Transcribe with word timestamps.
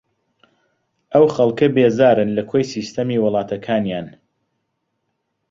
ئەو 1.13 1.25
خەڵکە 1.35 1.67
بێزارن 1.75 2.29
لە 2.37 2.43
کۆی 2.51 2.69
سیستەمی 2.73 3.21
وڵاتەکانیان 3.23 4.07